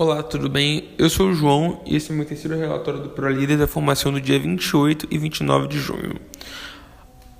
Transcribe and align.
Olá, 0.00 0.22
tudo 0.22 0.48
bem? 0.48 0.90
Eu 0.96 1.10
sou 1.10 1.30
o 1.30 1.34
João 1.34 1.82
e 1.84 1.96
esse 1.96 2.12
é 2.12 2.14
o 2.14 2.16
meu 2.16 2.24
terceiro 2.24 2.56
relatório 2.56 3.00
do 3.00 3.08
ProLíder 3.08 3.58
da 3.58 3.66
formação 3.66 4.12
do 4.12 4.20
dia 4.20 4.38
28 4.38 5.08
e 5.10 5.18
29 5.18 5.66
de 5.66 5.76
junho. 5.80 6.14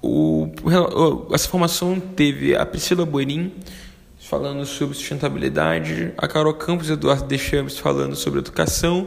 O, 0.03 0.51
essa 1.33 1.49
formação 1.49 2.01
teve 2.01 2.57
a 2.57 2.67
Priscila 2.67 3.07
Boerim 3.07 3.53
falando 4.19 4.67
sobre 4.67 4.97
sustentabilidade, 4.97 6.13
a 6.19 6.27
Carol 6.27 6.53
Campos 6.53 6.91
e 6.91 6.95
Eduardo 6.95 7.27
Deschamps 7.27 7.79
falando 7.79 8.17
sobre 8.17 8.41
educação 8.41 9.07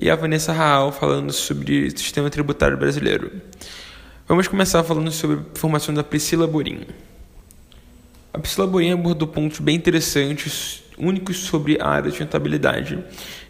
e 0.00 0.08
a 0.08 0.14
Vanessa 0.14 0.52
Raal 0.52 0.92
falando 0.92 1.32
sobre 1.32 1.90
sistema 1.90 2.30
tributário 2.30 2.78
brasileiro. 2.78 3.32
Vamos 4.28 4.46
começar 4.46 4.84
falando 4.84 5.10
sobre 5.10 5.38
a 5.38 5.58
formação 5.58 5.92
da 5.92 6.04
Priscila 6.04 6.46
Boerim. 6.46 6.86
A 8.32 8.38
Priscila 8.38 8.68
Boerim 8.68 8.92
abordou 8.92 9.26
pontos 9.26 9.58
bem 9.58 9.74
interessantes 9.74 10.81
únicos 10.98 11.38
sobre 11.38 11.78
a 11.80 11.86
área 11.86 12.04
de 12.04 12.10
sustentabilidade. 12.10 13.02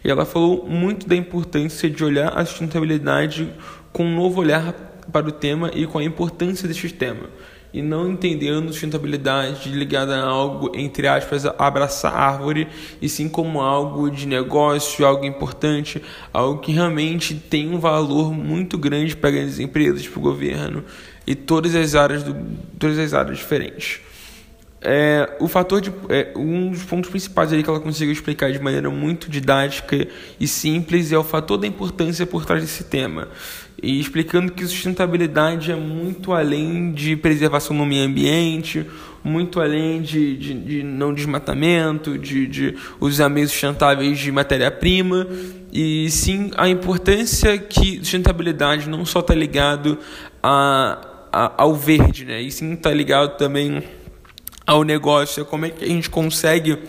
E 0.03 0.09
ela 0.09 0.25
falou 0.25 0.67
muito 0.67 1.07
da 1.07 1.15
importância 1.15 1.89
de 1.89 2.03
olhar 2.03 2.29
a 2.37 2.45
sustentabilidade 2.45 3.49
com 3.91 4.05
um 4.05 4.15
novo 4.15 4.41
olhar 4.41 4.73
para 5.11 5.27
o 5.27 5.31
tema 5.31 5.71
e 5.73 5.85
com 5.85 5.99
a 5.99 6.03
importância 6.03 6.67
deste 6.67 6.89
tema. 6.89 7.29
E 7.73 7.81
não 7.81 8.11
entendendo 8.11 8.71
sustentabilidade 8.71 9.67
ligada 9.69 10.15
a 10.15 10.23
algo, 10.23 10.71
entre 10.75 11.07
aspas, 11.07 11.43
abraçar 11.57 12.13
árvore, 12.13 12.67
e 13.01 13.09
sim 13.09 13.27
como 13.27 13.61
algo 13.61 14.11
de 14.11 14.27
negócio, 14.27 15.03
algo 15.05 15.25
importante, 15.25 15.99
algo 16.31 16.61
que 16.61 16.71
realmente 16.71 17.33
tem 17.33 17.73
um 17.73 17.79
valor 17.79 18.31
muito 18.31 18.77
grande 18.77 19.15
para 19.15 19.31
grandes 19.31 19.59
empresas, 19.59 20.07
para 20.07 20.19
o 20.19 20.21
governo 20.21 20.83
e 21.25 21.33
todas 21.33 21.73
as 21.73 21.95
áreas, 21.95 22.21
do, 22.21 22.35
todas 22.77 22.99
as 22.99 23.13
áreas 23.13 23.37
diferentes. 23.37 24.01
É, 24.85 25.37
o 25.39 25.47
fator 25.47 25.79
de 25.79 25.91
é, 26.09 26.33
um 26.35 26.69
dos 26.69 26.83
pontos 26.83 27.09
principais 27.09 27.53
ali 27.53 27.63
que 27.63 27.69
ela 27.69 27.79
conseguiu 27.79 28.11
explicar 28.11 28.51
de 28.51 28.59
maneira 28.59 28.89
muito 28.89 29.29
didática 29.29 30.07
e 30.37 30.45
simples 30.45 31.11
é 31.13 31.17
o 31.17 31.23
fator 31.23 31.57
da 31.57 31.65
importância 31.65 32.25
por 32.25 32.45
trás 32.45 32.61
desse 32.61 32.83
tema 32.83 33.29
e 33.83 33.99
explicando 33.99 34.53
que 34.53 34.65
sustentabilidade 34.65 35.69
é 35.69 35.75
muito 35.75 36.31
além 36.31 36.93
de 36.93 37.17
preservação 37.17 37.77
do 37.77 37.85
meio 37.85 38.05
ambiente, 38.05 38.85
muito 39.21 39.59
além 39.59 40.01
de, 40.01 40.37
de, 40.37 40.53
de 40.53 40.83
não 40.83 41.13
desmatamento, 41.13 42.17
de, 42.17 42.47
de 42.47 42.77
usar 43.01 43.27
meios 43.27 43.51
sustentáveis 43.51 44.17
de 44.17 44.31
matéria-prima, 44.31 45.27
e 45.71 46.09
sim 46.09 46.49
a 46.55 46.69
importância 46.69 47.57
que 47.57 47.97
sustentabilidade 47.97 48.87
não 48.89 49.05
só 49.05 49.19
está 49.19 49.35
ligado 49.35 49.99
a, 50.41 51.27
a, 51.29 51.53
ao 51.57 51.75
verde, 51.75 52.23
né? 52.23 52.41
e 52.41 52.49
sim 52.49 52.73
está 52.73 52.91
ligado 52.93 53.37
também 53.37 53.83
ao 54.65 54.83
negócio, 54.83 55.41
é 55.41 55.45
como 55.45 55.65
é 55.65 55.69
que 55.69 55.83
a 55.83 55.87
gente 55.87 56.09
consegue 56.09 56.81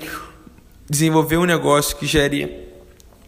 desenvolver 0.88 1.36
um 1.36 1.44
negócio 1.44 1.96
que 1.96 2.06
gere 2.06 2.64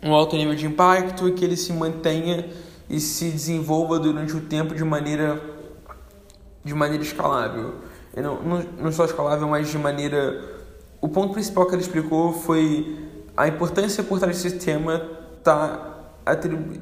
um 0.03 0.15
alto 0.15 0.37
nível 0.37 0.55
de 0.55 0.67
impacto 0.67 1.29
e 1.29 1.33
que 1.33 1.45
ele 1.45 1.57
se 1.57 1.73
mantenha 1.73 2.49
e 2.89 3.01
se 3.01 3.31
desenvolva 3.31 3.99
durante 3.99 4.37
o 4.37 4.41
tempo 4.41 4.75
de 4.75 4.85
maneira 4.85 5.41
de 6.65 6.75
maneira 6.75 7.03
escalável. 7.03 7.77
Não, 8.17 8.43
não, 8.43 8.65
não 8.81 8.93
só 8.93 9.05
escalável, 9.05 9.47
mas 9.49 9.69
de 9.71 9.79
maneira. 9.79 10.57
O 11.01 11.09
ponto 11.09 11.33
principal 11.33 11.67
que 11.67 11.75
ele 11.75 11.83
explicou 11.83 12.33
foi 12.33 12.97
a 13.37 13.47
importância 13.47 14.03
por 14.03 14.19
trás 14.19 14.43
desse 14.43 14.59
tema 14.59 15.03
está 15.39 15.95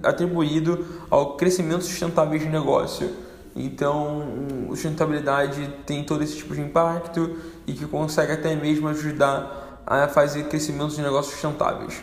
atribuído 0.02 0.86
ao 1.10 1.36
crescimento 1.36 1.84
sustentável 1.84 2.38
de 2.38 2.46
negócio. 2.46 3.10
Então, 3.56 4.66
sustentabilidade 4.70 5.72
tem 5.86 6.02
todo 6.02 6.24
esse 6.24 6.36
tipo 6.36 6.54
de 6.54 6.60
impacto 6.60 7.36
e 7.66 7.72
que 7.72 7.86
consegue 7.86 8.32
até 8.32 8.54
mesmo 8.56 8.88
ajudar 8.88 9.82
a 9.86 10.08
fazer 10.08 10.44
crescimento 10.44 10.94
de 10.94 11.02
negócios 11.02 11.34
sustentáveis. 11.34 12.02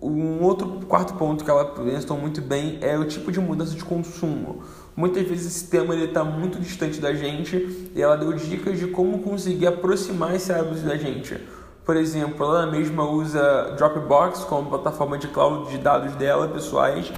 Um 0.00 0.44
outro 0.44 0.68
quarto 0.86 1.14
ponto 1.14 1.44
que 1.44 1.50
ela 1.50 1.62
apresentou 1.62 2.16
muito 2.16 2.40
bem 2.40 2.78
é 2.80 2.96
o 2.96 3.04
tipo 3.04 3.32
de 3.32 3.40
mudança 3.40 3.74
de 3.74 3.84
consumo. 3.84 4.62
Muitas 4.94 5.26
vezes 5.26 5.46
esse 5.46 5.66
tema 5.68 5.96
está 5.96 6.22
muito 6.22 6.60
distante 6.60 7.00
da 7.00 7.12
gente 7.12 7.90
e 7.94 8.00
ela 8.00 8.16
deu 8.16 8.32
dicas 8.32 8.78
de 8.78 8.86
como 8.86 9.18
conseguir 9.18 9.66
aproximar 9.66 10.36
esse 10.36 10.52
hábito 10.52 10.86
da 10.86 10.96
gente. 10.96 11.36
Por 11.84 11.96
exemplo, 11.96 12.46
ela 12.46 12.66
mesma 12.66 13.10
usa 13.10 13.74
Dropbox 13.76 14.44
como 14.44 14.68
plataforma 14.68 15.18
de 15.18 15.26
cloud 15.28 15.70
de 15.70 15.78
dados 15.78 16.14
dela 16.14 16.46
pessoais 16.46 17.10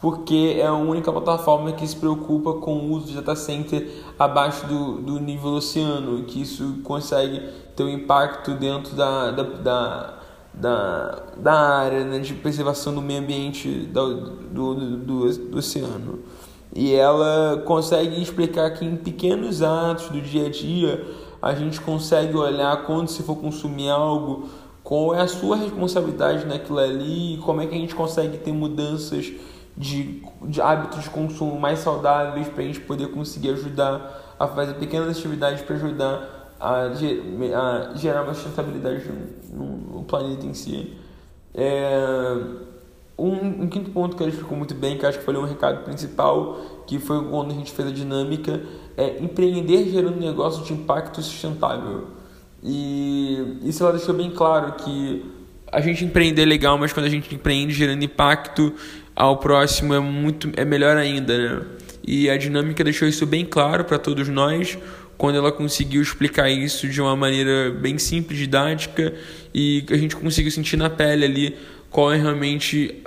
porque 0.00 0.56
é 0.58 0.66
a 0.66 0.74
única 0.74 1.12
plataforma 1.12 1.72
que 1.72 1.86
se 1.86 1.96
preocupa 1.96 2.54
com 2.54 2.76
o 2.76 2.92
uso 2.92 3.06
de 3.06 3.14
data 3.14 3.34
center 3.34 3.88
abaixo 4.18 4.66
do, 4.66 4.98
do 4.98 5.20
nível 5.20 5.50
do 5.50 5.56
oceano, 5.56 6.22
que 6.24 6.42
isso 6.42 6.80
consegue 6.84 7.42
ter 7.74 7.82
um 7.82 7.88
impacto 7.88 8.54
dentro 8.54 8.94
da, 8.94 9.30
da, 9.32 9.42
da, 9.42 10.14
da, 10.54 11.22
da 11.36 11.52
área 11.52 12.04
né, 12.04 12.18
de 12.20 12.34
preservação 12.34 12.94
do 12.94 13.02
meio 13.02 13.20
ambiente 13.20 13.68
do, 13.68 14.14
do, 14.30 14.74
do, 14.74 15.32
do 15.32 15.58
oceano. 15.58 16.20
E 16.74 16.94
ela 16.94 17.62
consegue 17.64 18.22
explicar 18.22 18.70
que 18.70 18.84
em 18.84 18.96
pequenos 18.96 19.62
atos 19.62 20.10
do 20.10 20.20
dia 20.20 20.46
a 20.46 20.50
dia 20.50 21.04
a 21.40 21.54
gente 21.54 21.80
consegue 21.80 22.36
olhar 22.36 22.84
quando 22.84 23.08
se 23.08 23.22
for 23.22 23.36
consumir 23.36 23.88
algo, 23.90 24.48
qual 24.84 25.14
é 25.14 25.20
a 25.20 25.28
sua 25.28 25.56
responsabilidade 25.56 26.46
naquilo 26.46 26.78
ali, 26.78 27.38
como 27.44 27.60
é 27.60 27.66
que 27.66 27.74
a 27.74 27.78
gente 27.78 27.94
consegue 27.94 28.38
ter 28.38 28.52
mudanças 28.52 29.32
de, 29.78 30.22
de 30.42 30.60
hábitos 30.60 31.04
de 31.04 31.10
consumo 31.10 31.58
mais 31.58 31.78
saudáveis 31.78 32.48
para 32.48 32.64
a 32.64 32.66
gente 32.66 32.80
poder 32.80 33.08
conseguir 33.12 33.50
ajudar 33.50 34.34
a 34.38 34.48
fazer 34.48 34.74
pequenas 34.74 35.16
atividades 35.16 35.62
para 35.62 35.76
ajudar 35.76 36.54
a, 36.58 36.82
a, 36.82 37.94
gerar 37.94 38.24
uma 38.24 38.34
sustentabilidade 38.34 39.08
no, 39.52 39.76
no 39.98 40.04
planeta 40.04 40.44
em 40.44 40.52
si. 40.52 40.96
É, 41.54 42.36
um, 43.16 43.62
um, 43.62 43.68
quinto 43.68 43.90
ponto 43.90 44.16
que 44.16 44.22
ele 44.22 44.32
explicou 44.32 44.58
muito 44.58 44.74
bem, 44.74 44.98
que 44.98 45.06
acho 45.06 45.18
que 45.18 45.24
foi 45.24 45.36
um 45.36 45.44
recado 45.44 45.84
principal, 45.84 46.58
que 46.86 46.98
foi 46.98 47.24
quando 47.28 47.52
a 47.52 47.54
gente 47.54 47.70
fez 47.70 47.88
a 47.88 47.92
dinâmica, 47.92 48.60
é 48.96 49.22
empreender 49.22 49.88
gerando 49.90 50.18
negócio 50.18 50.64
de 50.64 50.72
impacto 50.72 51.22
sustentável. 51.22 52.08
E 52.62 53.60
isso 53.62 53.84
ela 53.84 53.92
deixou 53.92 54.14
bem 54.14 54.32
claro 54.32 54.72
que 54.72 55.37
a 55.72 55.80
gente 55.80 56.04
empreender 56.04 56.42
é 56.42 56.46
legal, 56.46 56.78
mas 56.78 56.92
quando 56.92 57.06
a 57.06 57.10
gente 57.10 57.34
empreende 57.34 57.74
gerando 57.74 58.02
impacto 58.02 58.74
ao 59.14 59.36
próximo 59.38 59.94
é 59.94 60.00
muito 60.00 60.50
é 60.56 60.64
melhor 60.64 60.96
ainda, 60.96 61.36
né? 61.36 61.66
E 62.06 62.30
a 62.30 62.36
dinâmica 62.36 62.82
deixou 62.82 63.06
isso 63.06 63.26
bem 63.26 63.44
claro 63.44 63.84
para 63.84 63.98
todos 63.98 64.28
nós 64.28 64.78
quando 65.18 65.36
ela 65.36 65.50
conseguiu 65.50 66.00
explicar 66.00 66.48
isso 66.48 66.88
de 66.88 67.00
uma 67.02 67.16
maneira 67.16 67.72
bem 67.72 67.98
simples, 67.98 68.38
didática 68.38 69.12
e 69.52 69.84
a 69.90 69.96
gente 69.96 70.14
conseguiu 70.14 70.50
sentir 70.52 70.76
na 70.76 70.88
pele 70.88 71.24
ali 71.24 71.56
qual 71.90 72.12
é 72.12 72.16
realmente 72.16 73.02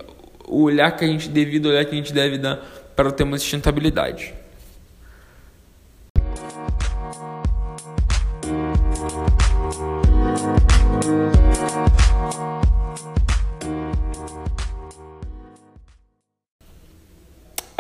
o 0.45 0.63
olhar 0.63 0.91
que 0.91 1.05
a 1.05 1.07
gente 1.07 1.29
devido 1.29 1.67
olhar 1.67 1.85
que 1.85 1.94
a 1.94 1.97
gente 1.97 2.11
deve 2.11 2.38
dar 2.38 2.57
para 2.95 3.07
o 3.07 3.11
tema 3.11 3.38
sustentabilidade. 3.38 4.33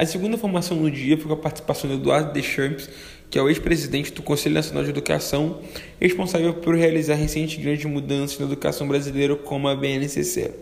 A 0.01 0.05
segunda 0.07 0.35
formação 0.35 0.77
no 0.77 0.89
dia 0.89 1.15
foi 1.15 1.27
com 1.27 1.33
a 1.33 1.37
participação 1.37 1.87
de 1.87 1.95
Eduardo 1.95 2.33
Deschamps, 2.33 2.89
que 3.29 3.37
é 3.37 3.41
o 3.43 3.47
ex-presidente 3.47 4.11
do 4.11 4.23
Conselho 4.23 4.55
Nacional 4.55 4.83
de 4.83 4.89
Educação, 4.89 5.59
responsável 5.99 6.55
por 6.55 6.73
realizar 6.73 7.13
recentes 7.13 7.63
grandes 7.63 7.85
mudanças 7.85 8.39
na 8.39 8.47
educação 8.47 8.87
brasileira, 8.87 9.35
como 9.35 9.67
a 9.67 9.75
BNCC. 9.75 10.55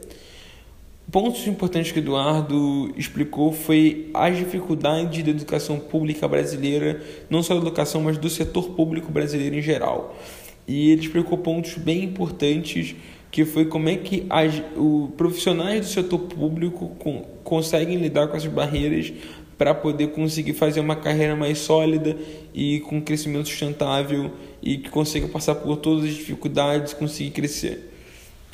Pontos 1.10 1.48
importantes 1.48 1.94
que 1.94 2.00
Eduardo 2.00 2.94
explicou 2.98 3.54
foi 3.54 4.10
as 4.14 4.36
dificuldades 4.36 5.24
da 5.24 5.32
educação 5.32 5.80
pública 5.80 6.28
brasileira, 6.28 7.02
não 7.30 7.42
só 7.42 7.54
da 7.54 7.62
educação, 7.62 8.02
mas 8.02 8.18
do 8.18 8.30
setor 8.30 8.72
público 8.72 9.10
brasileiro 9.10 9.56
em 9.56 9.62
geral. 9.62 10.20
E 10.68 10.92
ele 10.92 11.00
explicou 11.00 11.38
pontos 11.38 11.76
bem 11.76 12.04
importantes 12.04 12.94
que 13.32 13.46
foi 13.46 13.66
como 13.66 13.88
é 13.90 13.96
que 13.96 14.26
as, 14.30 14.62
os 14.76 15.12
profissionais 15.16 15.82
do 15.82 15.88
setor 15.88 16.20
público 16.20 16.90
com, 17.00 17.22
conseguem 17.50 17.98
lidar 17.98 18.28
com 18.28 18.38
essas 18.38 18.52
barreiras 18.52 19.12
para 19.58 19.74
poder 19.74 20.12
conseguir 20.12 20.54
fazer 20.54 20.80
uma 20.80 20.96
carreira 20.96 21.36
mais 21.36 21.58
sólida 21.58 22.16
e 22.54 22.80
com 22.82 23.02
crescimento 23.02 23.50
sustentável 23.50 24.32
e 24.62 24.78
que 24.78 24.90
consiga 24.90 25.28
passar 25.28 25.56
por 25.56 25.76
todas 25.78 26.06
as 26.06 26.14
dificuldades, 26.14 26.94
conseguir 26.94 27.32
crescer. 27.32 27.92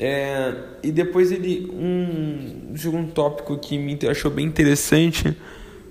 É, 0.00 0.54
e 0.82 0.90
depois 0.90 1.30
ele 1.30 1.70
um 1.72 2.74
segundo 2.76 3.12
tópico 3.12 3.56
que 3.56 3.78
me 3.78 3.96
achou 4.10 4.30
bem 4.30 4.44
interessante 4.44 5.34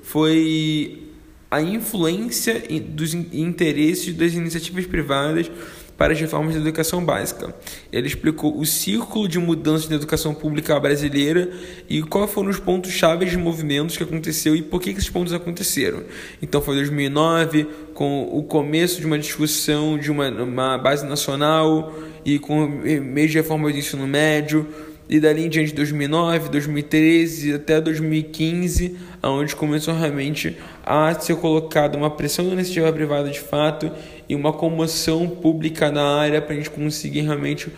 foi 0.04 1.04
a 1.50 1.60
influência 1.62 2.62
dos 2.88 3.14
interesses 3.14 4.14
das 4.14 4.34
iniciativas 4.34 4.86
privadas 4.86 5.50
para 5.98 6.14
as 6.14 6.20
reformas 6.20 6.56
da 6.56 6.62
educação 6.62 7.04
básica. 7.04 7.54
Ele 7.92 8.08
explicou 8.08 8.58
o 8.58 8.66
círculo 8.66 9.28
de 9.28 9.40
mudanças 9.40 9.90
na 9.90 9.96
educação 9.96 10.34
pública 10.34 10.80
brasileira 10.80 11.50
e 11.90 12.02
quais 12.02 12.32
foram 12.32 12.50
os 12.50 12.60
pontos 12.60 12.92
chaves 12.92 13.32
de 13.32 13.38
movimentos 13.38 13.96
que 13.98 14.04
aconteceu 14.04 14.56
e 14.56 14.62
por 14.62 14.82
que, 14.82 14.90
esses 14.90 15.10
pontos 15.10 15.34
aconteceram. 15.34 16.04
Então 16.42 16.62
foi 16.62 16.76
2009, 16.76 17.68
com 17.94 18.24
o 18.32 18.44
começo 18.44 19.00
de 19.00 19.06
uma 19.06 19.18
discussão 19.18 19.98
de 19.98 20.12
uma, 20.12 20.30
uma 20.30 20.78
base 20.78 21.06
nacional 21.06 21.94
e 22.26 22.40
com 22.40 22.66
o 22.66 22.70
meio 22.70 23.28
de 23.28 23.38
reforma 23.38 23.72
do 23.72 23.78
ensino 23.78 24.08
médio, 24.08 24.68
e 25.08 25.20
dali 25.20 25.46
em 25.46 25.50
diante 25.50 25.74
2009, 25.74 26.50
2013 26.50 27.54
até 27.54 27.80
2015, 27.80 28.98
onde 29.22 29.56
começou 29.56 29.94
realmente 29.94 30.58
a 30.84 31.14
ser 31.14 31.36
colocada 31.36 31.98
uma 31.98 32.10
pressão 32.10 32.48
da 32.48 32.54
iniciativa 32.54 32.92
privada 32.92 33.30
de 33.30 33.40
fato 33.40 33.92
e 34.28 34.36
uma 34.36 34.54
comoção 34.54 35.28
pública 35.28 35.92
na 35.92 36.20
área 36.20 36.42
para 36.42 36.54
a 36.54 36.58
gente 36.58 36.70
conseguir 36.70 37.22
realmente 37.22 37.70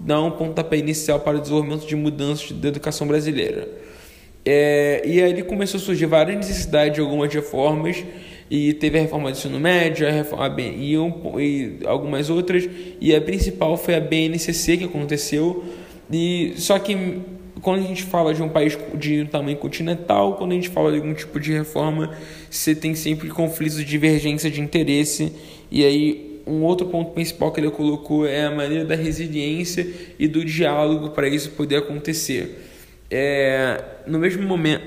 dar 0.00 0.20
um 0.22 0.30
pontapé 0.30 0.76
inicial 0.76 1.20
para 1.20 1.36
o 1.36 1.40
desenvolvimento 1.40 1.86
de 1.86 1.96
mudanças 1.96 2.52
da 2.52 2.68
educação 2.68 3.06
brasileira. 3.06 3.68
É, 4.44 5.02
e 5.06 5.22
aí 5.22 5.42
começou 5.42 5.78
a 5.78 5.82
surgir 5.82 6.06
várias 6.06 6.36
necessidades 6.36 6.94
de 6.94 7.00
algumas 7.00 7.32
reformas 7.32 8.04
e 8.50 8.74
teve 8.74 8.98
a 8.98 9.02
reforma 9.02 9.30
do 9.30 9.38
ensino 9.38 9.58
médio 9.58 10.06
a 10.06 10.10
reforma, 10.10 10.46
a 10.46 10.60
e, 10.60 10.98
um, 10.98 11.40
e 11.40 11.78
algumas 11.86 12.28
outras 12.28 12.68
e 13.00 13.14
a 13.14 13.20
principal 13.20 13.78
foi 13.78 13.94
a 13.94 14.00
BNCC 14.00 14.76
que 14.76 14.84
aconteceu 14.84 15.64
e 16.12 16.52
só 16.56 16.78
que 16.78 17.22
quando 17.62 17.82
a 17.82 17.86
gente 17.86 18.02
fala 18.02 18.34
de 18.34 18.42
um 18.42 18.48
país 18.48 18.76
de 18.94 19.24
tamanho 19.24 19.56
continental, 19.56 20.34
quando 20.34 20.52
a 20.52 20.54
gente 20.54 20.68
fala 20.68 20.90
de 20.90 20.98
algum 20.98 21.14
tipo 21.14 21.40
de 21.40 21.50
reforma, 21.50 22.14
você 22.50 22.74
tem 22.74 22.94
sempre 22.94 23.28
conflitos 23.28 23.78
de 23.78 23.84
divergência 23.84 24.50
de 24.50 24.60
interesse. 24.60 25.32
E 25.74 25.84
aí, 25.84 26.40
um 26.46 26.62
outro 26.62 26.86
ponto 26.86 27.10
principal 27.10 27.50
que 27.50 27.58
ele 27.58 27.68
colocou 27.68 28.24
é 28.24 28.46
a 28.46 28.50
maneira 28.52 28.84
da 28.84 28.94
resiliência 28.94 29.92
e 30.16 30.28
do 30.28 30.44
diálogo 30.44 31.10
para 31.10 31.26
isso 31.26 31.50
poder 31.50 31.78
acontecer. 31.78 32.64
É, 33.10 33.82
no 34.06 34.20
mesmo 34.20 34.44
momento, 34.44 34.84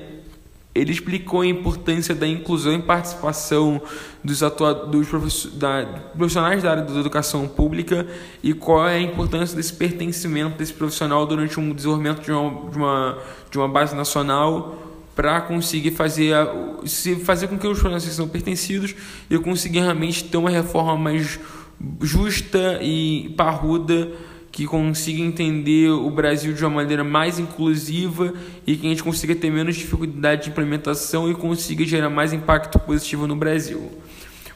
ele 0.74 0.94
explicou 0.94 1.42
a 1.42 1.45
importância 1.45 2.16
da 2.16 2.25
inclusão 2.25 2.74
e 2.74 2.81
participação 2.81 3.81
dos, 4.24 4.39
dos 4.39 5.45
da, 5.56 5.86
profissionais 6.16 6.63
da 6.63 6.72
área 6.72 6.84
da 6.84 6.98
educação 6.98 7.50
pública 7.50 8.07
e 8.42 8.54
qual 8.54 8.88
é 8.88 8.95
a 8.95 9.01
importância 9.01 9.57
desse 9.57 9.74
pertencimento 9.74 10.57
desse 10.57 10.72
profissional 10.72 11.25
durante 11.25 11.60
um 11.60 11.74
desenvolvimento 11.74 12.22
de 12.22 12.31
uma, 12.31 12.69
de 12.72 12.78
uma, 12.78 13.18
de 13.51 13.57
uma 13.57 13.68
base 13.68 13.94
nacional 13.94 14.87
para 15.18 15.42
conseguir 15.42 15.90
fazer, 15.90 16.31
a, 16.36 16.48
fazer 17.25 17.48
com 17.48 17.58
que 17.58 17.66
os 17.66 17.80
profissionais 17.80 18.04
sejam 18.04 18.28
pertencidos 18.28 18.94
e 19.28 19.40
conseguir 19.40 19.80
realmente 19.80 20.24
ter 20.25 20.38
uma 20.38 20.52
reforma 20.52 20.96
mais 20.96 21.40
justa 22.00 22.80
e 22.84 23.34
parruda 23.36 24.12
que 24.52 24.68
consiga 24.68 25.19
entender 25.19 25.90
o 25.90 26.12
Brasil 26.12 26.54
de 26.54 26.64
uma 26.64 26.69
maneira 26.69 27.04
mais 27.04 27.40
inclusiva 27.40 28.31
e 28.66 28.75
que 28.75 28.86
a 28.86 28.90
gente 28.92 29.02
consiga 29.02 29.36
ter 29.36 29.50
menos 29.50 29.75
dificuldade 29.75 30.44
de 30.44 30.50
implementação 30.52 31.30
e 31.31 31.34
consiga 31.34 31.84
gerar 31.84 32.12
mais 32.12 32.31
impacto 32.31 32.78
positivo 32.78 33.25
no 33.25 33.36
Brasil. 33.36 33.92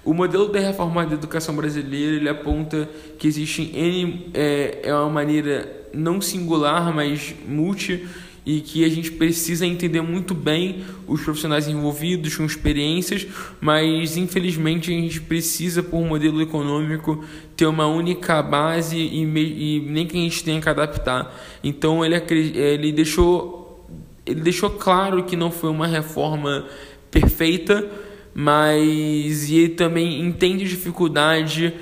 O 0.06 0.14
modelo 0.14 0.48
da 0.48 0.60
reforma 0.60 1.08
da 1.08 1.16
educação 1.16 1.56
brasileira 1.56 2.18
ele 2.18 2.30
aponta 2.30 2.88
que 3.18 3.28
existe 3.28 3.64
N, 3.76 4.30
é, 4.36 4.82
é 4.84 4.94
uma 4.94 5.10
maneira 5.10 5.88
não 5.92 6.22
singular, 6.22 6.94
mas 6.94 7.34
multi 7.48 8.08
e 8.46 8.60
que 8.60 8.84
a 8.84 8.90
gente 8.90 9.12
precisa 9.12 9.66
entender 9.66 10.02
muito 10.02 10.34
bem 10.34 10.84
os 11.08 11.22
profissionais 11.22 11.68
envolvidos 11.68 12.36
com 12.36 12.44
experiências, 12.44 13.28
mas 13.60 14.18
infelizmente 14.18 14.92
a 14.92 14.94
gente 14.94 15.22
precisa, 15.22 15.84
por 15.84 15.98
um 15.98 16.08
modelo 16.08 16.42
econômico, 16.42 17.24
ter 17.56 17.68
uma 17.68 17.86
única 17.86 18.42
base 18.42 18.98
e, 18.98 19.22
e 19.22 19.80
nem 19.82 20.08
que 20.08 20.18
a 20.18 20.22
gente 20.22 20.44
tenha 20.44 20.60
que 20.60 20.70
adaptar. 20.70 21.32
Então 21.64 22.04
ele, 22.04 22.16
ele, 22.16 22.92
deixou, 22.92 23.88
ele 24.26 24.42
deixou 24.42 24.72
claro 24.72 25.24
que 25.24 25.36
não 25.36 25.52
foi 25.52 25.70
uma 25.70 25.86
reforma 25.86 26.66
perfeita, 27.12 27.88
mas 28.34 29.52
ele 29.52 29.70
também 29.70 30.22
entende 30.22 30.68
dificuldade 30.68 31.74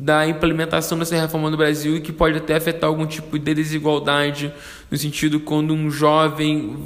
da 0.00 0.28
implementação 0.28 0.96
dessa 0.96 1.20
reforma 1.20 1.50
no 1.50 1.56
Brasil 1.56 1.96
e 1.96 2.00
que 2.00 2.12
pode 2.12 2.38
até 2.38 2.54
afetar 2.54 2.88
algum 2.88 3.04
tipo 3.04 3.36
de 3.36 3.52
desigualdade, 3.52 4.52
no 4.88 4.96
sentido 4.96 5.40
quando 5.40 5.74
um 5.74 5.90
jovem 5.90 6.76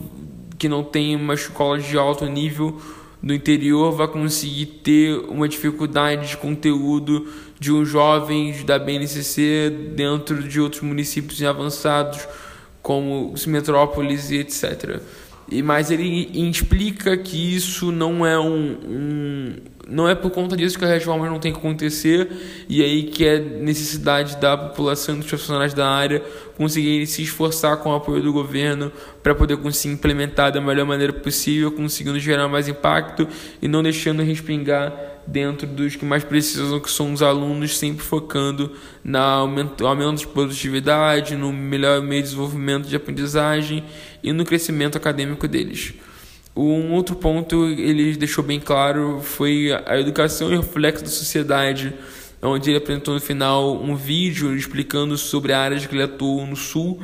que 0.59 0.67
não 0.67 0.83
tem 0.83 1.15
uma 1.15 1.35
escola 1.35 1.79
de 1.79 1.99
alto 1.99 2.25
nível 2.25 2.81
no 3.21 3.35
interior 3.35 3.93
vai 3.93 4.09
conseguir 4.09 4.67
ter 4.83 5.15
uma 5.29 5.47
dificuldade 5.47 6.31
de 6.31 6.37
conteúdo 6.39 7.29
de 7.61 7.71
um 7.71 7.85
jovem 7.85 8.65
da 8.65 8.79
BNCC 8.79 9.93
dentro 9.95 10.43
de 10.43 10.59
outros 10.59 10.81
municípios 10.81 11.43
avançados 11.43 12.27
como 12.81 13.35
metrópoles 13.47 14.31
e 14.31 14.39
etc. 14.39 15.01
E 15.51 15.63
mas 15.63 15.91
ele 15.91 16.31
explica 16.49 17.15
que 17.17 17.55
isso 17.55 17.93
não 17.93 18.27
é 18.27 18.39
um, 18.41 18.73
um 18.89 19.57
não 19.89 20.09
é 20.09 20.15
por 20.15 20.31
conta 20.31 20.57
disso 20.57 20.79
que 20.79 20.85
a 20.85 20.89
reforma 20.89 21.29
não 21.29 21.39
tem 21.39 21.53
que 21.53 21.59
acontecer 21.59 22.31
e 22.69 22.83
aí 22.83 23.05
que 23.05 23.25
é 23.25 23.39
necessidade 23.39 24.37
da 24.37 24.57
população 24.57 25.17
dos 25.17 25.27
profissionais 25.27 25.75
da 25.75 25.89
área 25.89 26.23
conseguirem 26.57 27.05
se 27.05 27.23
esforçar 27.23 27.77
com 27.79 27.91
o 27.91 27.95
apoio 27.95 28.23
do 28.23 28.33
governo 28.33 28.93
para 29.23 29.35
poder 29.35 29.57
conseguir 29.57 29.95
implementar 29.95 30.53
da 30.53 30.61
melhor 30.61 30.87
maneira 30.87 31.13
possível, 31.13 31.73
conseguindo 31.73 32.19
gerar 32.21 32.49
mais 32.49 32.69
impacto 32.69 33.27
e 33.61 33.67
não 33.67 33.83
deixando 33.83 34.23
respingar 34.23 34.93
dentro 35.27 35.67
dos 35.67 35.97
que 35.97 36.05
mais 36.05 36.25
precisam, 36.25 36.81
que 36.81 36.91
são 36.91 37.13
os 37.13 37.23
alunos, 37.23 37.79
sempre 37.79 38.05
focando 38.05 38.73
no 39.05 39.19
aumento, 39.19 39.87
aumento 39.87 40.19
de 40.19 40.27
produtividade, 40.27 41.37
no 41.37 41.53
melhor 41.53 42.01
meio 42.03 42.23
de 42.23 42.29
desenvolvimento 42.29 42.89
de 42.89 42.97
aprendizagem 42.97 43.85
e 44.23 44.33
no 44.33 44.45
crescimento 44.45 44.97
acadêmico 44.97 45.47
deles. 45.47 45.95
Um 46.55 46.93
outro 46.93 47.17
ponto 47.17 47.67
ele 47.67 48.15
deixou 48.15 48.45
bem 48.45 48.61
claro 48.61 49.21
foi 49.23 49.71
a 49.87 49.99
educação 49.99 50.53
e 50.53 50.57
reflexo 50.57 51.03
da 51.03 51.11
sociedade, 51.11 51.95
onde 52.43 52.71
ele 52.71 52.77
apresentou 52.77 53.15
no 53.15 53.21
final 53.21 53.75
um 53.83 53.97
vídeo 53.97 54.55
explicando 54.55 55.17
sobre 55.17 55.55
a 55.55 55.61
área 55.61 55.79
que 55.79 55.95
ele 55.95 56.03
atuou 56.03 56.47
no 56.47 56.57
Sul, 56.57 57.01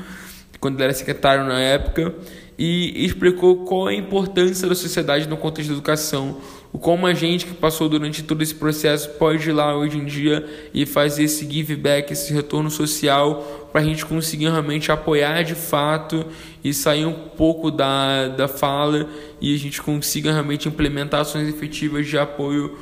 quando 0.61 0.75
ele 0.77 0.85
era 0.85 0.93
secretário 0.93 1.45
na 1.45 1.59
época, 1.59 2.15
e 2.59 3.07
explicou 3.07 3.65
qual 3.65 3.87
a 3.87 3.95
importância 3.95 4.69
da 4.69 4.75
sociedade 4.75 5.27
no 5.27 5.37
contexto 5.37 5.69
da 5.69 5.77
educação, 5.77 6.39
como 6.77 7.07
a 7.07 7.15
gente 7.15 7.47
que 7.47 7.55
passou 7.55 7.89
durante 7.89 8.23
todo 8.23 8.43
esse 8.43 8.55
processo 8.55 9.11
pode 9.11 9.49
ir 9.49 9.53
lá 9.53 9.75
hoje 9.75 9.97
em 9.97 10.05
dia 10.05 10.47
e 10.75 10.85
fazer 10.85 11.25
esse 11.25 11.51
give 11.51 11.75
back, 11.75 12.13
esse 12.13 12.33
retorno 12.33 12.71
social, 12.71 13.69
para 13.73 13.81
a 13.81 13.85
gente 13.85 14.05
conseguir 14.05 14.51
realmente 14.51 14.93
apoiar 14.93 15.43
de 15.43 15.55
fato 15.55 16.27
e 16.63 16.75
sair 16.75 17.07
um 17.07 17.15
pouco 17.15 17.71
da, 17.71 18.29
da 18.29 18.49
fala 18.49 19.09
e 19.41 19.55
a 19.55 19.59
gente 19.59 19.81
consiga 19.81 20.33
realmente 20.33 20.69
implementar 20.69 21.23
ações 21.23 21.49
efetivas 21.49 22.07
de 22.07 22.19
apoio 22.19 22.77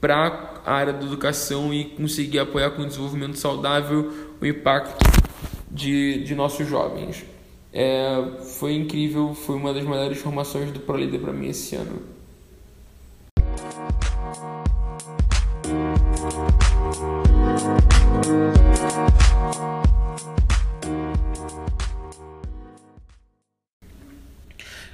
para 0.00 0.60
a 0.64 0.72
área 0.72 0.92
da 0.92 1.04
educação 1.04 1.72
e 1.72 1.84
conseguir 1.84 2.38
apoiar 2.38 2.70
com 2.70 2.82
o 2.82 2.86
desenvolvimento 2.86 3.36
saudável 3.36 4.12
o 4.40 4.46
impacto 4.46 4.98
de, 5.70 6.22
de 6.24 6.34
nossos 6.34 6.66
jovens. 6.66 7.24
É, 7.72 8.22
foi 8.58 8.74
incrível, 8.74 9.34
foi 9.34 9.56
uma 9.56 9.72
das 9.72 9.84
melhores 9.84 10.18
formações 10.18 10.70
do 10.72 10.80
ProLíder 10.80 11.20
para 11.20 11.32
mim 11.32 11.48
esse 11.48 11.76
ano. 11.76 12.19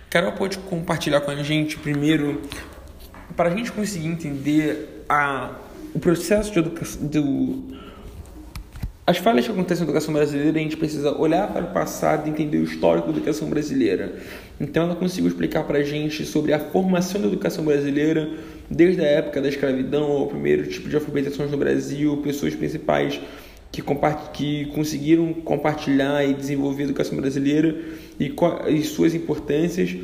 Carol 0.09 0.33
pode 0.33 0.59
compartilhar 0.59 1.21
com 1.21 1.31
a 1.31 1.43
gente 1.43 1.77
primeiro, 1.79 2.41
para 3.37 3.49
a 3.49 3.55
gente 3.55 3.73
conseguir 3.73 4.07
entender 4.07 5.05
a, 5.09 5.51
o 5.95 5.99
processo 5.99 6.53
de 6.53 6.59
educação, 6.61 7.07
do, 7.07 7.77
as 9.07 9.19
falhas 9.19 9.45
que 9.45 9.53
acontecem 9.53 9.85
na 9.85 9.91
educação 9.91 10.15
brasileira, 10.15 10.59
a 10.59 10.63
gente 10.63 10.77
precisa 10.77 11.13
olhar 11.13 11.53
para 11.53 11.65
o 11.65 11.73
passado 11.73 12.27
e 12.27 12.31
entender 12.31 12.59
o 12.59 12.65
histórico 12.65 13.13
da 13.13 13.19
educação 13.19 13.49
brasileira. 13.49 14.21
Então, 14.61 14.85
ela 14.85 14.97
conseguiu 14.97 15.29
explicar 15.29 15.65
para 15.65 15.79
a 15.79 15.83
gente 15.83 16.25
sobre 16.25 16.53
a 16.53 16.59
formação 16.59 17.21
da 17.21 17.27
educação 17.27 17.65
brasileira, 17.65 18.31
desde 18.71 19.03
a 19.03 19.07
época 19.07 19.41
da 19.41 19.49
escravidão 19.49 20.05
ao 20.11 20.27
primeiro 20.29 20.67
tipo 20.67 20.89
de 20.89 20.95
alfabetização 20.95 21.47
no 21.49 21.57
Brasil, 21.57 22.17
pessoas 22.19 22.55
principais 22.55 23.21
que, 23.71 23.83
que 24.33 24.67
conseguiram 24.67 25.35
compartilhar 25.35 26.25
e 26.25 26.33
desenvolver 26.33 26.83
a 26.83 26.87
educação 26.87 27.17
brasileira 27.19 27.77
e, 28.19 28.33
e 28.69 28.83
suas 28.83 29.15
importâncias 29.15 29.97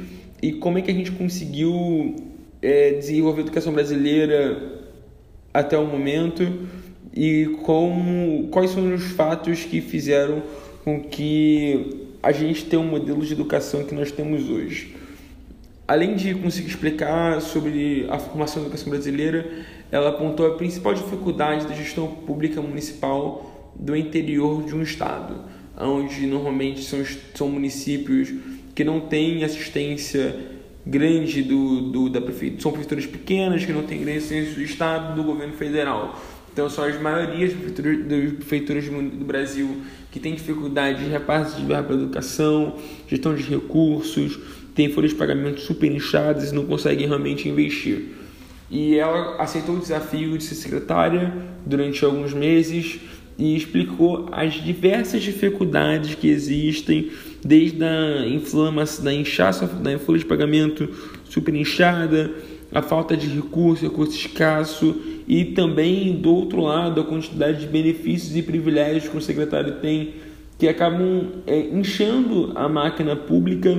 e 0.42 0.52
como 0.52 0.78
é 0.78 0.82
que 0.82 0.90
a 0.90 0.94
gente 0.94 1.12
conseguiu 1.12 2.16
é, 2.60 2.92
desenvolver 2.92 3.40
a 3.40 3.44
educação 3.44 3.72
brasileira 3.72 4.80
até 5.54 5.78
o 5.78 5.86
momento 5.86 6.68
e 7.14 7.58
como, 7.62 8.48
quais 8.48 8.70
são 8.70 8.94
os 8.94 9.04
fatos 9.04 9.64
que 9.64 9.80
fizeram 9.80 10.42
com 10.84 11.00
que 11.00 12.08
a 12.22 12.30
gente 12.30 12.66
tenha 12.66 12.80
um 12.80 12.86
modelo 12.86 13.24
de 13.24 13.32
educação 13.32 13.84
que 13.84 13.94
nós 13.94 14.12
temos 14.12 14.48
hoje. 14.48 14.94
Além 15.88 16.14
de 16.14 16.32
conseguir 16.34 16.68
explicar 16.68 17.40
sobre 17.40 18.06
a 18.08 18.18
formação 18.18 18.62
da 18.62 18.68
educação 18.68 18.90
brasileira, 18.90 19.50
ela 19.90 20.10
apontou 20.10 20.46
a 20.46 20.54
principal 20.56 20.94
dificuldade 20.94 21.66
da 21.66 21.74
gestão 21.74 22.06
pública 22.06 22.62
municipal 22.62 23.72
do 23.74 23.96
interior 23.96 24.62
de 24.62 24.74
um 24.74 24.82
estado, 24.82 25.34
onde 25.76 26.26
normalmente 26.26 26.82
são, 26.84 27.04
são 27.34 27.48
municípios 27.48 28.32
que 28.74 28.84
não 28.84 29.00
têm 29.00 29.42
assistência 29.42 30.36
grande 30.86 31.42
do, 31.42 31.90
do 31.90 32.08
da 32.08 32.20
prefeitura, 32.20 32.62
são 32.62 32.72
prefeituras 32.72 33.06
pequenas 33.06 33.64
que 33.64 33.72
não 33.72 33.82
têm 33.82 34.00
grande 34.00 34.18
assistência 34.18 34.54
do 34.54 34.62
estado 34.62 35.16
do 35.16 35.24
governo 35.24 35.54
federal 35.54 36.18
Então 36.52 36.68
são 36.68 36.84
as 36.84 37.00
maiorias 37.00 37.54
das 37.54 37.72
prefeituras 37.72 38.84
do 38.84 39.24
Brasil 39.24 39.82
que 40.10 40.20
têm 40.20 40.34
dificuldade 40.34 41.02
de 41.02 41.10
repasse 41.10 41.56
de 41.56 41.66
verba 41.66 41.84
para 41.84 41.96
educação, 41.96 42.76
gestão 43.08 43.34
de 43.34 43.42
recursos, 43.42 44.38
têm 44.74 44.92
folhas 44.92 45.12
de 45.12 45.16
pagamento 45.16 45.60
super 45.60 45.90
inchadas 45.90 46.50
e 46.50 46.54
não 46.54 46.66
conseguem 46.66 47.06
realmente 47.06 47.48
investir. 47.48 48.16
E 48.70 48.96
ela 48.96 49.36
aceitou 49.42 49.76
o 49.76 49.78
desafio 49.78 50.36
de 50.36 50.44
ser 50.44 50.54
secretária 50.54 51.32
durante 51.64 52.04
alguns 52.04 52.34
meses 52.34 53.00
e 53.38 53.56
explicou 53.56 54.28
as 54.30 54.54
diversas 54.54 55.22
dificuldades 55.22 56.14
que 56.14 56.28
existem, 56.28 57.10
desde 57.44 57.82
a 57.82 58.26
inflamação, 58.26 59.04
da 59.04 59.12
inchaço, 59.12 59.66
da 59.66 59.98
folha 59.98 60.18
de 60.18 60.26
pagamento 60.26 60.88
super 61.24 61.54
inchada, 61.54 62.30
a 62.72 62.80
falta 62.80 63.16
de 63.16 63.26
recurso, 63.26 63.82
recurso 63.82 64.16
escasso 64.16 64.94
e 65.32 65.46
também 65.46 66.12
do 66.12 66.30
outro 66.30 66.60
lado 66.60 67.00
a 67.00 67.04
quantidade 67.04 67.60
de 67.60 67.66
benefícios 67.66 68.36
e 68.36 68.42
privilégios 68.42 69.08
que 69.08 69.16
o 69.16 69.20
secretário 69.20 69.76
tem 69.76 70.16
que 70.58 70.68
acabam 70.68 71.26
é, 71.46 71.58
inchando 71.58 72.52
a 72.54 72.68
máquina 72.68 73.16
pública 73.16 73.74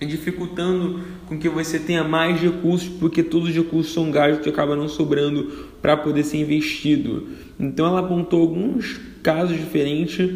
dificultando 0.00 1.00
com 1.26 1.38
que 1.38 1.48
você 1.48 1.78
tenha 1.78 2.02
mais 2.02 2.40
recursos, 2.40 2.88
porque 2.88 3.22
todos 3.22 3.50
os 3.50 3.54
recursos 3.54 3.94
são 3.94 4.10
gastos 4.10 4.46
e 4.46 4.50
acaba 4.50 4.74
não 4.74 4.88
sobrando 4.88 5.68
para 5.80 5.96
poder 5.96 6.24
ser 6.24 6.38
investido. 6.38 7.28
Então 7.58 7.86
ela 7.86 8.00
apontou 8.00 8.40
alguns 8.40 9.00
casos 9.22 9.56
diferentes 9.56 10.28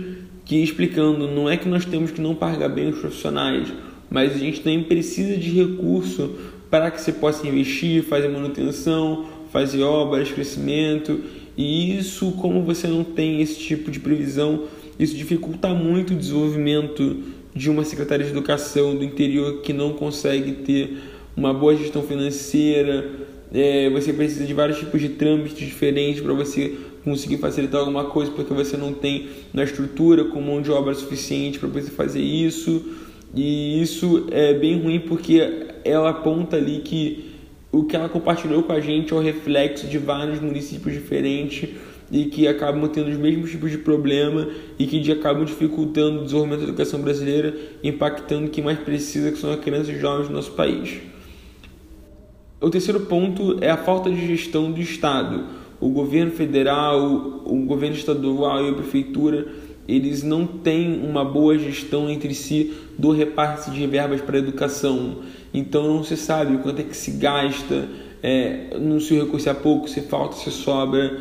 que 0.45 0.62
explicando, 0.62 1.26
não 1.26 1.50
é 1.50 1.57
que 1.57 1.69
nós 1.69 1.85
temos 1.85 2.12
que 2.12 2.21
não 2.21 2.37
pagar 2.37 2.69
bem 2.69 2.91
os 2.91 3.00
profissionais, 3.00 3.73
mas 4.09 4.37
a 4.37 4.38
gente 4.38 4.61
também 4.61 4.85
precisa 4.85 5.37
de 5.37 5.50
recurso 5.50 6.31
para 6.71 6.93
que 6.93 7.00
você 7.00 7.12
possa 7.12 7.47
investir, 7.47 8.05
fazer 8.05 8.29
manutenção, 8.29 9.26
fazer 9.52 9.82
obras, 9.82 10.30
crescimento, 10.32 11.21
e 11.56 11.99
isso, 11.99 12.32
como 12.32 12.62
você 12.62 12.88
não 12.88 13.04
tem 13.04 13.42
esse 13.42 13.59
tipo 13.59 13.90
de 13.90 14.00
previsão, 14.00 14.64
isso 14.99 15.14
dificulta 15.14 15.68
muito 15.68 16.14
o 16.14 16.16
desenvolvimento 16.16 17.18
de 17.54 17.68
uma 17.68 17.85
secretaria 17.85 18.25
de 18.25 18.32
educação 18.32 18.97
do 18.97 19.04
interior 19.04 19.61
que 19.61 19.73
não 19.73 19.92
consegue 19.92 20.52
ter 20.52 20.97
uma 21.37 21.52
boa 21.52 21.76
gestão 21.76 22.02
financeira. 22.02 23.11
É, 23.52 23.90
você 23.90 24.12
precisa 24.12 24.47
de 24.47 24.54
vários 24.54 24.78
tipos 24.78 25.00
de 25.00 25.11
trâmites 25.11 25.59
diferentes 25.59 26.23
para 26.23 26.32
você 26.32 26.75
conseguir 27.04 27.37
facilitar 27.37 27.80
alguma 27.80 28.04
coisa, 28.04 28.30
porque 28.30 28.54
você 28.54 28.76
não 28.76 28.94
tem 28.94 29.28
na 29.52 29.64
estrutura 29.64 30.25
com 30.25 30.40
mão 30.40 30.62
de 30.62 30.71
obra 30.71 30.94
suficiente 30.94 31.59
para 31.59 31.68
você 31.68 31.90
fazer 31.90 32.23
isso. 32.23 32.82
E 33.35 33.82
isso 33.82 34.26
é 34.30 34.54
bem 34.54 34.80
ruim 34.80 35.00
porque 35.00 35.66
ela 35.85 36.11
aponta 36.11 36.56
ali 36.56 36.78
que 36.78 37.31
o 37.73 37.85
que 37.85 37.97
ela 37.97 38.09
compartilhou 38.09 38.62
com 38.62 38.73
a 38.73 38.81
gente 38.81 39.14
é 39.14 39.17
o 39.17 39.21
reflexo 39.21 39.87
de 39.87 39.97
vários 39.97 40.38
municípios 40.41 40.93
diferentes 40.93 41.71
e 42.11 42.26
que 42.26 42.47
acabam 42.47 42.87
tendo 42.87 43.09
os 43.09 43.17
mesmos 43.17 43.50
tipos 43.50 43.71
de 43.71 43.79
problema 43.79 44.47
e 44.79 44.87
que 44.87 45.11
acabam 45.11 45.47
dificultando 45.47 46.21
o 46.21 46.25
desenvolvimento 46.25 46.61
da 46.61 46.69
educação 46.69 47.00
brasileira, 47.00 47.57
impactando 47.83 48.50
quem 48.50 48.62
mais 48.62 48.79
precisa, 48.79 49.33
que 49.33 49.38
são 49.38 49.50
as 49.50 49.61
crianças 49.61 49.88
e 49.88 49.99
jovens 49.99 50.29
do 50.29 50.35
nosso 50.35 50.52
país. 50.52 51.00
O 52.61 52.69
terceiro 52.69 53.00
ponto 53.00 53.57
é 53.62 53.71
a 53.71 53.79
falta 53.79 54.11
de 54.11 54.26
gestão 54.26 54.71
do 54.71 54.79
Estado. 54.79 55.47
O 55.81 55.88
governo 55.88 56.31
federal, 56.31 57.43
o 57.47 57.64
governo 57.64 57.97
estadual 57.97 58.67
e 58.67 58.69
a 58.69 58.75
prefeitura 58.75 59.49
eles 59.88 60.23
não 60.23 60.47
têm 60.47 61.02
uma 61.02 61.25
boa 61.25 61.59
gestão 61.59 62.09
entre 62.09 62.35
si 62.35 62.73
do 62.97 63.11
repasse 63.11 63.71
de 63.71 63.87
verbas 63.87 64.21
para 64.21 64.37
a 64.37 64.38
educação. 64.38 65.19
Então 65.52 65.94
não 65.94 66.04
se 66.04 66.16
sabe 66.16 66.59
quanto 66.59 66.80
é 66.80 66.85
que 66.85 66.97
se 66.97 67.12
gasta, 67.12 67.88
é, 68.23 68.78
não 68.78 69.00
se 69.00 69.14
recurso 69.14 69.49
é 69.49 69.54
pouco, 69.54 69.88
se 69.88 70.02
falta, 70.02 70.37
se 70.37 70.50
sobra, 70.50 71.21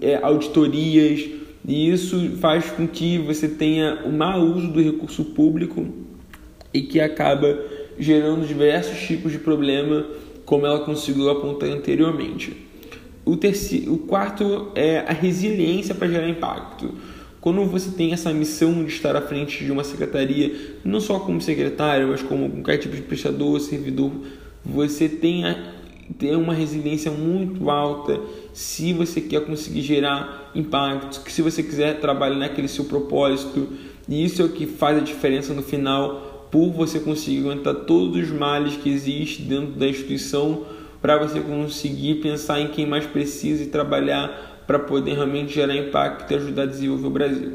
é, 0.00 0.18
auditorias, 0.22 1.28
e 1.66 1.90
isso 1.90 2.36
faz 2.36 2.70
com 2.70 2.86
que 2.86 3.18
você 3.18 3.48
tenha 3.48 4.02
o 4.04 4.12
mau 4.12 4.40
uso 4.40 4.68
do 4.68 4.80
recurso 4.80 5.24
público 5.24 5.86
e 6.72 6.82
que 6.82 7.00
acaba 7.00 7.58
gerando 7.98 8.46
diversos 8.46 8.98
tipos 9.00 9.32
de 9.32 9.38
problema, 9.38 10.06
como 10.44 10.64
ela 10.64 10.80
conseguiu 10.80 11.28
apontar 11.28 11.68
anteriormente. 11.68 12.56
O, 13.24 13.36
terceiro, 13.36 13.92
o 13.92 13.98
quarto 13.98 14.72
é 14.74 15.00
a 15.00 15.12
resiliência 15.12 15.94
para 15.94 16.08
gerar 16.08 16.28
impacto. 16.28 16.94
Quando 17.40 17.64
você 17.66 17.90
tem 17.90 18.12
essa 18.12 18.32
missão 18.32 18.84
de 18.84 18.92
estar 18.92 19.14
à 19.14 19.20
frente 19.20 19.64
de 19.64 19.70
uma 19.70 19.84
secretaria, 19.84 20.76
não 20.84 21.00
só 21.00 21.20
como 21.20 21.40
secretário, 21.40 22.08
mas 22.08 22.22
como 22.22 22.50
qualquer 22.50 22.78
tipo 22.78 22.96
de 22.96 23.02
prestador, 23.02 23.60
servidor, 23.60 24.10
você 24.64 25.08
tem, 25.08 25.44
a, 25.44 25.72
tem 26.18 26.34
uma 26.34 26.52
resiliência 26.52 27.12
muito 27.12 27.70
alta 27.70 28.20
se 28.52 28.92
você 28.92 29.20
quer 29.20 29.44
conseguir 29.46 29.82
gerar 29.82 30.50
impactos, 30.54 31.20
se 31.28 31.40
você 31.40 31.62
quiser 31.62 32.00
trabalhar 32.00 32.36
naquele 32.36 32.66
seu 32.66 32.84
propósito. 32.84 33.68
E 34.08 34.24
isso 34.24 34.42
é 34.42 34.44
o 34.44 34.48
que 34.48 34.66
faz 34.66 34.98
a 34.98 35.00
diferença 35.00 35.54
no 35.54 35.62
final, 35.62 36.48
por 36.50 36.72
você 36.72 36.98
conseguir 36.98 37.40
aguentar 37.40 37.74
todos 37.74 38.16
os 38.16 38.30
males 38.30 38.74
que 38.76 38.90
existem 38.90 39.46
dentro 39.46 39.72
da 39.78 39.86
instituição, 39.86 40.64
para 41.00 41.18
você 41.18 41.40
conseguir 41.40 42.16
pensar 42.16 42.60
em 42.60 42.68
quem 42.68 42.84
mais 42.84 43.06
precisa 43.06 43.62
e 43.62 43.66
trabalhar 43.66 44.57
para 44.68 44.78
poder 44.78 45.14
realmente 45.14 45.54
gerar 45.54 45.74
impacto 45.74 46.30
e 46.30 46.36
ajudar 46.36 46.64
a 46.64 46.66
desenvolver 46.66 47.06
o 47.06 47.10
Brasil. 47.10 47.52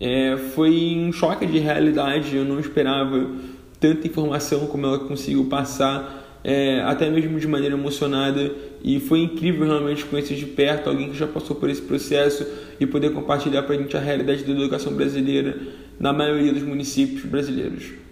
É, 0.00 0.36
foi 0.36 0.96
um 0.98 1.12
choque 1.12 1.46
de 1.46 1.60
realidade, 1.60 2.36
eu 2.36 2.44
não 2.44 2.58
esperava 2.58 3.30
tanta 3.78 4.08
informação 4.08 4.66
como 4.66 4.84
ela 4.84 4.98
conseguiu 4.98 5.44
passar, 5.44 6.40
é, 6.42 6.80
até 6.80 7.08
mesmo 7.08 7.38
de 7.38 7.46
maneira 7.46 7.76
emocionada, 7.76 8.50
e 8.82 8.98
foi 8.98 9.20
incrível 9.20 9.64
realmente 9.64 10.04
conhecer 10.06 10.34
de 10.34 10.46
perto 10.46 10.90
alguém 10.90 11.08
que 11.08 11.16
já 11.16 11.28
passou 11.28 11.54
por 11.54 11.70
esse 11.70 11.82
processo 11.82 12.44
e 12.80 12.84
poder 12.84 13.12
compartilhar 13.12 13.62
para 13.62 13.76
a 13.76 13.78
gente 13.78 13.96
a 13.96 14.00
realidade 14.00 14.42
da 14.42 14.50
educação 14.50 14.92
brasileira 14.92 15.56
na 16.00 16.12
maioria 16.12 16.52
dos 16.52 16.64
municípios 16.64 17.24
brasileiros. 17.24 18.03